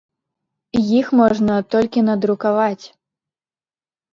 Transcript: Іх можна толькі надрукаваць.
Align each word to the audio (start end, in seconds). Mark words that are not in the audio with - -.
Іх 0.99 1.11
можна 1.19 1.57
толькі 1.75 2.05
надрукаваць. 2.09 2.83